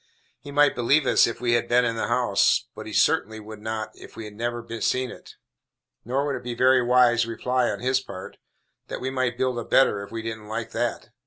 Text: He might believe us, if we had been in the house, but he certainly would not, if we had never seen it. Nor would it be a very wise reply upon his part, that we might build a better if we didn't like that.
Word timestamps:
He 0.39 0.51
might 0.51 0.73
believe 0.73 1.05
us, 1.05 1.27
if 1.27 1.39
we 1.39 1.51
had 1.53 1.67
been 1.67 1.85
in 1.85 1.95
the 1.95 2.07
house, 2.07 2.65
but 2.73 2.87
he 2.87 2.91
certainly 2.91 3.39
would 3.39 3.59
not, 3.61 3.91
if 3.93 4.15
we 4.15 4.25
had 4.25 4.33
never 4.33 4.65
seen 4.81 5.11
it. 5.11 5.35
Nor 6.03 6.25
would 6.25 6.37
it 6.37 6.43
be 6.43 6.53
a 6.53 6.57
very 6.57 6.81
wise 6.81 7.27
reply 7.27 7.67
upon 7.67 7.81
his 7.81 7.99
part, 8.01 8.37
that 8.87 8.99
we 8.99 9.11
might 9.11 9.37
build 9.37 9.59
a 9.59 9.63
better 9.63 10.01
if 10.01 10.09
we 10.11 10.23
didn't 10.23 10.47
like 10.47 10.71
that. 10.71 11.11